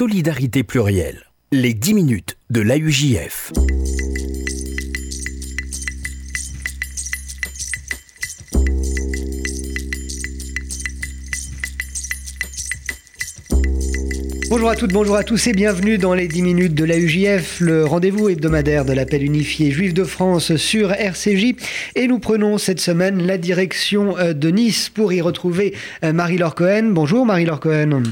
[0.00, 1.26] Solidarité plurielle.
[1.52, 3.52] Les 10 minutes de l'AUJF.
[14.48, 17.84] Bonjour à toutes, bonjour à tous et bienvenue dans les 10 minutes de l'AUJF, le
[17.84, 21.56] rendez-vous hebdomadaire de l'appel unifié juif de France sur RCJ.
[21.94, 25.74] Et nous prenons cette semaine la direction euh, de Nice pour y retrouver
[26.04, 26.84] euh, Marie-Laure Cohen.
[26.84, 28.02] Bonjour Marie-Laure Cohen.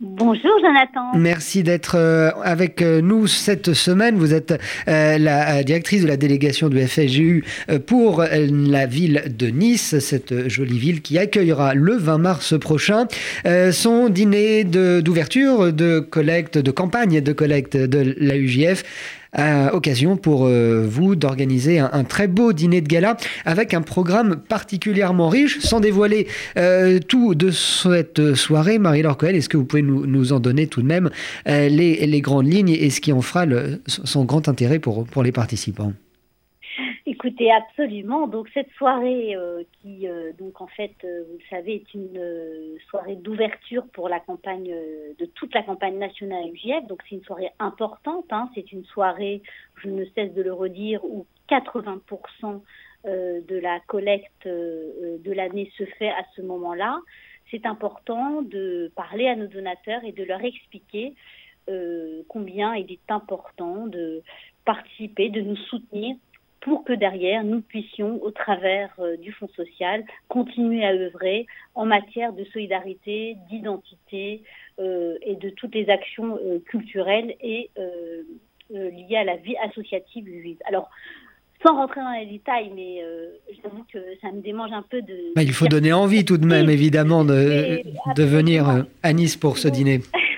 [0.00, 1.16] Bonjour Jonathan.
[1.16, 4.16] Merci d'être euh, avec euh, nous cette semaine.
[4.16, 7.44] Vous êtes euh, la directrice de la délégation du FSGU
[7.86, 13.06] pour la ville de Nice, cette jolie ville qui accueillera le 20 mars prochain
[13.70, 18.82] son dîner d'ouverture de, collecte, de campagne de collecte de la UJF
[19.72, 25.28] occasion pour euh, vous d'organiser un, très beau dîner de gala avec un programme particulièrement
[25.28, 25.58] riche.
[25.60, 30.40] Sans dévoiler euh, tout de cette soirée, Marie-Laure Coel, est-ce que vous pouvez nous, en
[30.40, 31.10] donner tout de même
[31.48, 33.44] euh, les, grandes lignes et ce qui en fera
[33.86, 35.92] son grand intérêt pour les participants?
[37.24, 38.26] Écoutez, absolument.
[38.26, 42.78] Donc cette soirée euh, qui, euh, donc en fait, euh, vous le savez, est une
[42.90, 44.70] soirée d'ouverture pour la campagne,
[45.18, 46.86] de toute la campagne nationale UJF.
[46.86, 48.26] Donc c'est une soirée importante.
[48.28, 48.50] Hein.
[48.54, 49.40] C'est une soirée,
[49.82, 52.60] je ne cesse de le redire, où 80%
[53.06, 57.00] de la collecte de l'année se fait à ce moment-là.
[57.50, 61.14] C'est important de parler à nos donateurs et de leur expliquer
[62.28, 64.22] combien il est important de
[64.66, 66.16] participer, de nous soutenir
[66.64, 71.84] pour que derrière, nous puissions, au travers euh, du Fonds social, continuer à œuvrer en
[71.84, 74.42] matière de solidarité, d'identité
[74.80, 77.70] euh, et de toutes les actions euh, culturelles et
[78.70, 80.56] liées à la vie associative juive.
[80.66, 80.90] Alors,
[81.64, 83.02] sans rentrer dans les détails, mais
[83.62, 85.34] j'avoue que ça me démange un peu de...
[85.36, 87.82] Bah, il faut donner envie tout de même, évidemment, de,
[88.16, 90.00] de venir à Nice pour ce dîner.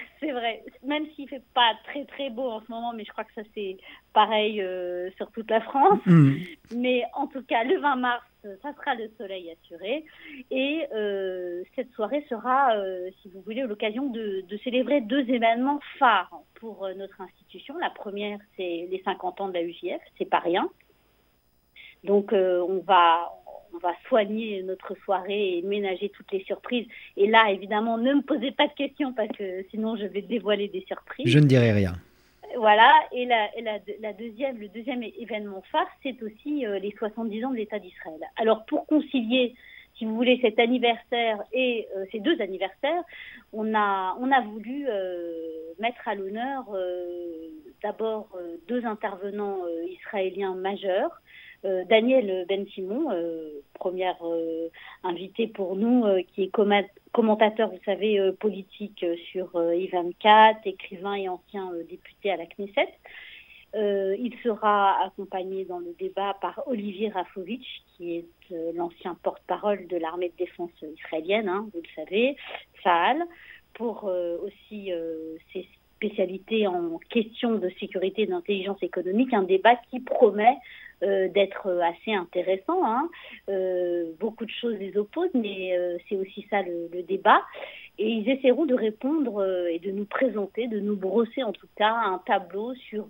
[1.56, 3.78] pas très très beau en ce moment, mais je crois que ça c'est
[4.12, 6.00] pareil euh, sur toute la France.
[6.04, 6.34] Mm.
[6.76, 8.22] Mais en tout cas, le 20 mars,
[8.62, 10.04] ça sera le soleil assuré.
[10.50, 15.80] Et euh, cette soirée sera, euh, si vous voulez, l'occasion de, de, célébrer deux événements
[15.98, 17.74] phares pour notre institution.
[17.78, 20.68] La première, c'est les 50 ans de la UJF, c'est pas rien.
[22.04, 23.32] Donc on va
[23.74, 26.86] on va soigner notre soirée et ménager toutes les surprises.
[27.16, 30.68] Et là, évidemment, ne me posez pas de questions parce que sinon je vais dévoiler
[30.68, 31.26] des surprises.
[31.28, 31.94] Je ne dirai rien.
[32.54, 33.48] Voilà, et, la,
[34.00, 38.20] la, deuxième, le deuxième événement phare, c'est aussi euh, les 70 ans de l'État d'Israël.
[38.36, 39.54] Alors pour concilier,
[39.98, 43.02] si vous voulez, cet anniversaire et euh, ces deux anniversaires,
[43.52, 46.64] on a, on a voulu euh, mettre à l'honneur
[47.82, 48.28] d'abord
[48.68, 51.20] deux intervenants israéliens majeurs.
[51.66, 54.68] Euh, Daniel Ben Simon, euh, première euh,
[55.02, 56.50] invité pour nous, qui est
[57.12, 62.88] commentateur, vous savez, politique sur I24, écrivain et ancien député à la Knesset.
[63.74, 68.26] il sera accompagné dans le débat par Olivier Rafovitch, qui est
[68.74, 72.36] l'ancien porte-parole de l'armée de défense israélienne, hein, vous le savez,
[72.82, 73.24] Saal,
[73.74, 74.10] pour
[74.42, 74.90] aussi
[75.52, 75.66] ses
[75.96, 80.56] spécialités en questions de sécurité et d'intelligence économique, un débat qui promet
[81.02, 82.82] euh, d'être assez intéressant.
[82.82, 83.10] Hein.
[83.50, 87.42] Euh, beaucoup de choses les opposent, mais euh, c'est aussi ça le, débat.
[87.98, 91.92] Et ils essaieront de répondre et de nous présenter, de nous brosser en tout cas
[91.92, 93.06] un tableau sur,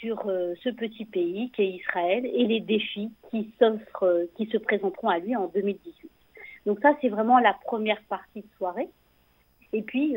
[0.00, 3.52] sur ce petit pays qu'est Israël et les défis qui,
[4.36, 6.10] qui se présenteront à lui en 2018.
[6.66, 8.88] Donc ça, c'est vraiment la première partie de soirée.
[9.72, 10.14] Et puis,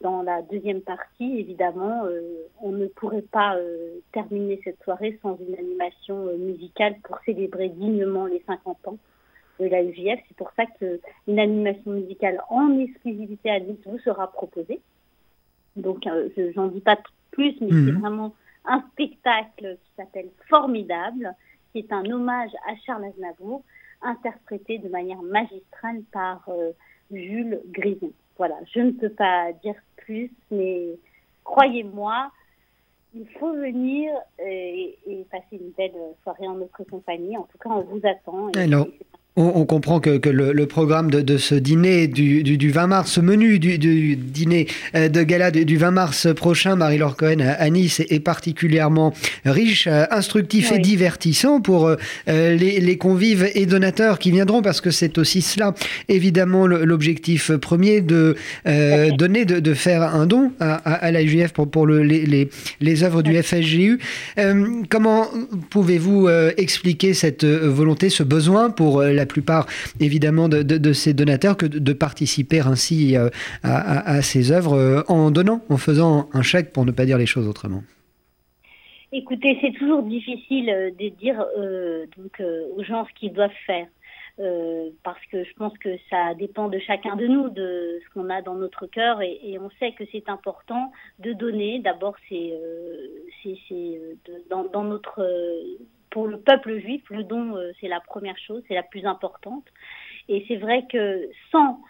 [0.00, 2.20] dans la deuxième partie, évidemment, euh,
[2.60, 7.68] on ne pourrait pas euh, terminer cette soirée sans une animation euh, musicale pour célébrer
[7.70, 8.98] dignement les 50 ans
[9.60, 10.20] de la UJF.
[10.28, 14.80] C'est pour ça qu'une animation musicale en exclusivité à Nice vous sera proposée.
[15.76, 16.98] Donc, je n'en dis pas
[17.30, 18.00] plus, mais c'est mhm.
[18.00, 18.34] vraiment
[18.64, 21.34] un spectacle qui s'appelle Formidable,
[21.72, 23.62] qui est un hommage à Charles Aznavour,
[24.02, 26.48] interprété de manière magistrale par
[27.10, 28.12] Jules Grison.
[28.38, 30.98] Voilà, je ne peux pas dire plus, mais
[31.44, 32.30] croyez-moi,
[33.14, 34.98] il faut venir et,
[35.30, 35.92] passer une belle
[36.22, 37.36] soirée en notre compagnie.
[37.36, 38.50] En tout cas, on vous attend.
[39.38, 44.66] On, comprend que, le, programme de, ce dîner du, 20 mars, ce menu du, dîner
[44.94, 49.12] euh, de gala du, 20 mars prochain, Marie-Laure Cohen à Nice, est, particulièrement
[49.44, 51.96] riche, euh, instructif et divertissant pour euh,
[52.26, 55.74] les, convives et donateurs qui viendront, parce que c'est aussi cela,
[56.08, 58.36] évidemment, l'objectif premier de
[59.18, 61.20] donner, de, faire un don à, à, la
[61.52, 62.48] pour, pour les,
[62.80, 63.98] les, œuvres du FSGU.
[64.88, 65.26] comment
[65.68, 69.66] pouvez-vous expliquer cette volonté, ce besoin pour la la plupart
[70.00, 73.16] évidemment de, ces donateurs que de, participer ainsi
[73.62, 77.48] à, ces œuvres en donnant, en faisant un chèque pour ne pas dire les choses
[77.48, 77.82] autrement.
[79.12, 80.66] Écoutez, c'est toujours difficile
[80.98, 81.44] de dire
[82.76, 83.86] aux gens ce qu'ils doivent faire.
[84.38, 88.28] Euh, parce que je pense que ça dépend de chacun de nous, de ce qu'on
[88.28, 91.78] a dans notre cœur, et, on sait que c'est important de donner.
[91.78, 95.22] D'abord, c'est euh, euh dans, notre
[96.16, 99.66] pour le peuple juif, le don, c'est la première chose, c'est la plus importante.
[100.30, 101.82] Et c'est vrai que sans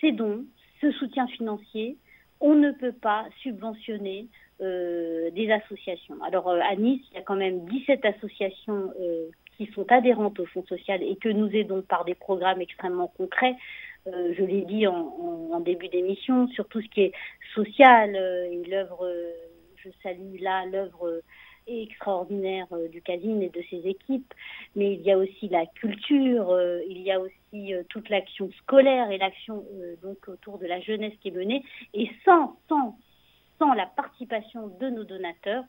[0.00, 0.44] ces dons,
[0.80, 1.96] ce soutien financier,
[2.40, 4.26] on ne peut pas subventionner
[4.60, 6.16] euh, des associations.
[6.24, 10.46] Alors à Nice, il y a quand même 17 associations euh, qui sont adhérentes au
[10.46, 13.56] Fonds social et que nous aidons par des programmes extrêmement concrets.
[14.06, 17.12] Euh, je l'ai dit en, début d'émission, sur tout ce qui est
[17.54, 19.30] social euh, et l'œuvre, euh,
[19.76, 21.20] je salue là l'œuvre
[21.70, 24.32] extraordinaire du Casine et de ses équipes,
[24.76, 26.56] mais il y a aussi la culture,
[26.88, 29.64] il y a aussi toute l'action scolaire et l'action
[30.02, 31.64] donc autour de la jeunesse qui est menée.
[31.94, 32.96] Et sans, sans,
[33.74, 35.64] la participation de nos donateurs,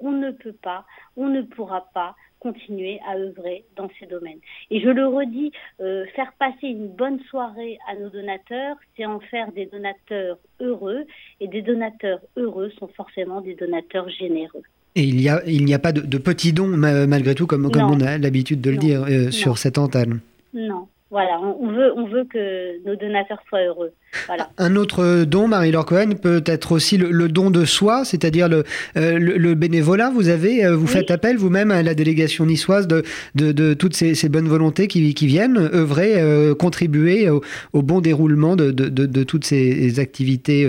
[0.00, 0.84] on ne peut pas,
[1.16, 4.40] on ne pourra pas continuer à œuvrer dans ces domaines.
[4.70, 9.20] Et je le redis, euh, faire passer une bonne soirée à nos donateurs, c'est en
[9.20, 11.06] faire des donateurs heureux,
[11.40, 14.62] et des donateurs heureux sont forcément des donateurs généreux.
[14.96, 18.00] Et il n'y a, il a pas de, petits dons, malgré tout, comme, comme on
[18.00, 20.20] a l'habitude de le dire euh, sur cette antenne.
[20.54, 23.92] Non, voilà, on veut, on veut que nos donateurs soient heureux.
[24.26, 24.50] Voilà.
[24.58, 28.64] Un autre don, Marie-Laure Cohen, peut être aussi le, don de soi, c'est-à-dire le,
[28.96, 30.10] euh, le, bénévolat.
[30.10, 33.04] Vous avez, euh, vous faites appel vous-même à la délégation niçoise de,
[33.36, 37.42] de, de toutes ces, bonnes volontés qui, qui viennent œuvrer, euh, contribuer au,
[37.82, 40.68] bon déroulement de, de, toutes ces activités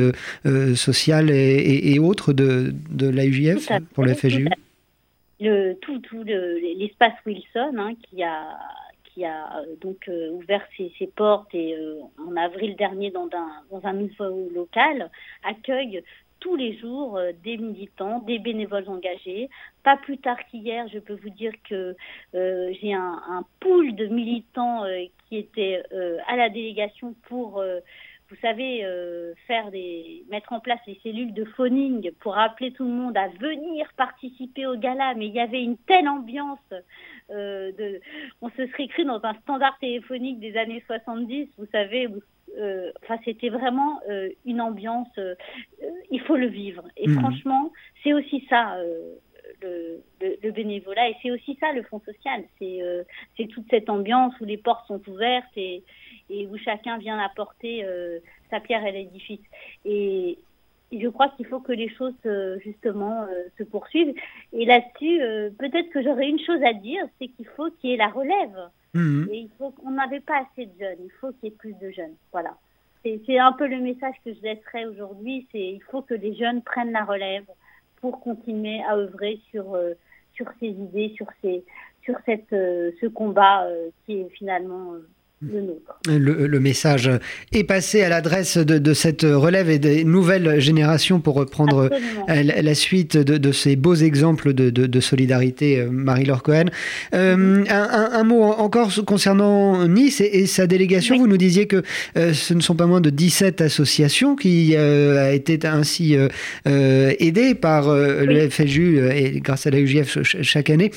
[0.76, 4.14] sociales et, autres de, de l'AUJF pour le.
[5.40, 8.58] Le, tout, tout l'espace Wilson hein, qui a
[9.18, 13.28] qui a euh, donc euh, ouvert ses, portes et euh, en avril dernier dans
[13.84, 15.10] un, nouveau local,
[15.44, 16.04] accueille
[16.40, 19.50] tous les jours des militants, des bénévoles engagés.
[19.84, 21.96] Pas plus tard qu'hier, je peux vous dire que
[22.34, 24.84] j'ai un, pool de militants
[25.28, 25.82] qui étaient
[26.28, 27.64] à la délégation pour
[28.30, 32.84] vous savez, euh, faire des, mettre en place les cellules de phoning pour appeler tout
[32.84, 36.60] le monde à venir participer au gala, mais il y avait une telle ambiance.
[37.30, 38.00] Euh, de,
[38.42, 42.08] on se serait cru dans un standard téléphonique des années 70, vous savez,
[42.58, 45.10] euh, enfin c'était vraiment euh, une ambiance.
[45.18, 45.36] Euh,
[46.10, 46.84] il faut le vivre.
[46.98, 47.20] Et mmh.
[47.20, 47.72] franchement,
[48.04, 48.78] c'est aussi ça.
[49.62, 52.80] Le, le, le, bénévolat et c'est aussi ça le fonds social c'est
[53.38, 55.84] c'est toute cette ambiance où les portes sont ouvertes et,
[56.30, 58.20] et où chacun vient apporter euh,
[58.50, 59.42] sa pierre à l'édifice.
[59.86, 60.38] Et,
[60.90, 64.16] je crois qu'il faut que les choses euh, justement euh, se poursuivent.
[64.54, 65.20] Et là-dessus,
[65.60, 68.70] peut-être que j'aurais une chose à dire, c'est qu'il faut qu'il y ait la relève.
[68.94, 69.26] Mmh.
[69.30, 71.00] Et il faut qu'on n'avait pas assez de jeunes.
[71.04, 72.16] Il faut qu'il y ait plus de jeunes.
[72.32, 72.56] Voilà.
[73.04, 75.46] C'est un peu le message que je laisserai aujourd'hui.
[75.52, 77.46] C'est il faut que les jeunes prennent la relève
[78.00, 79.78] pour continuer à œuvrer sur
[80.36, 81.66] sur ces idées, sur ces
[82.04, 83.68] sur cette ce combat
[84.06, 84.94] qui est finalement
[85.40, 87.12] le, message
[87.54, 91.92] est passé à l'adresse de, cette relève et des nouvelles générations pour reprendre
[92.30, 96.66] euh, la, suite de, ces beaux exemples de, solidarité, euh, Marie-Laure Cohen.
[97.14, 97.66] Euh, mhm.
[97.70, 101.18] un, mot encore concernant Nice et, sa délégation.
[101.18, 101.84] Vous nous disiez que
[102.16, 106.16] ce ne sont pas moins de 17 associations qui a été ainsi
[106.66, 110.92] aidées par le FSU et grâce à la UGF chaque année.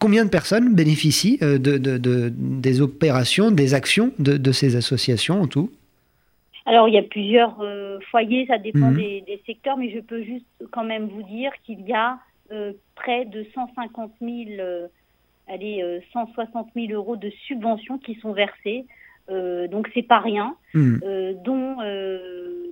[0.00, 5.70] combien de personnes bénéficient de, des opérations des actions de, ces associations en tout
[6.68, 8.96] alors, il y a plusieurs euh, foyers, ça dépend mhm.
[8.96, 12.18] des, secteurs, mais je peux juste quand même vous dire qu'il y a
[12.50, 14.88] euh, près de 150 000, euh,
[15.46, 18.84] allez, 160 000 euros de subventions qui sont versées.
[19.28, 21.00] donc, c'est pas rien, mhm.
[21.44, 21.76] dont,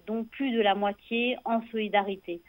[0.08, 2.40] dont plus de la moitié en solidarité.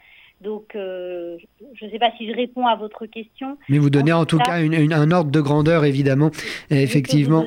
[0.42, 1.38] Donc, euh,
[1.74, 3.56] je ne sais pas si je réponds à votre question.
[3.70, 6.30] Mais vous donnez en, tout cas, un ordre de grandeur, évidemment,
[6.68, 7.42] effectivement,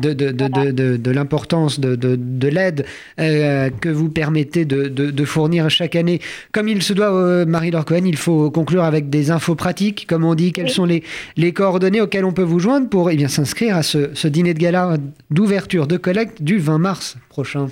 [0.00, 2.84] de, de, de, de l'importance de, l'aide
[3.18, 6.20] euh, que vous permettez de, fournir chaque année.
[6.52, 10.06] Comme il se doit, euh, Marie-Laure Cohen, il faut conclure avec des infos pratiques.
[10.06, 11.02] Comme on dit, quelles sont les,
[11.38, 14.52] les coordonnées auxquelles on peut vous joindre pour eh bien, s'inscrire à ce, ce dîner
[14.52, 14.98] de gala
[15.30, 17.68] d'ouverture de collecte du 20 mars prochain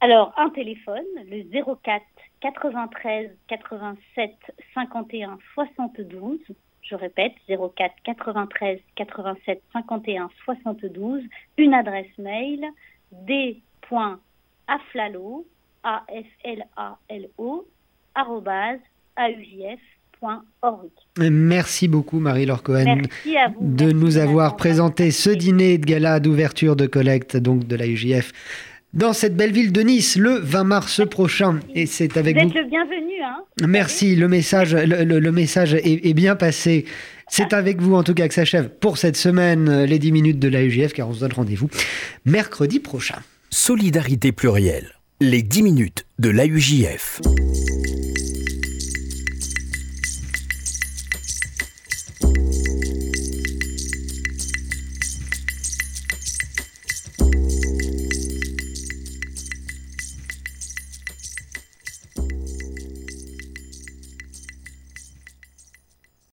[0.00, 1.42] Alors, un téléphone, le
[1.84, 2.02] 04
[2.40, 4.30] 93 87
[4.74, 6.38] 51 72.
[6.82, 11.22] Je répète, 04 93 87 51 72.
[11.58, 12.64] Une adresse mail
[13.12, 13.56] d.aflalo,
[15.82, 17.66] a f l a l o
[18.14, 18.80] arrobase
[21.18, 23.02] Merci beaucoup Marie-Laure Cohen
[23.60, 28.32] de nous avoir présenté ce dîner de gala d'ouverture de collecte donc de la UJF
[28.94, 31.60] dans cette belle ville de Nice le 20 mars prochain.
[31.74, 32.48] Et c'est avec vous.
[32.48, 33.22] Vous êtes le bienvenu.
[33.22, 36.84] Hein Merci, le message, le, message est, bien passé.
[37.28, 40.48] C'est avec vous en tout cas que s'achève pour cette semaine les 10 minutes de
[40.48, 41.68] la UJF car on se donne rendez-vous
[42.24, 43.18] mercredi prochain.
[43.50, 47.20] Solidarité plurielle, les 10 minutes de l'AUJF.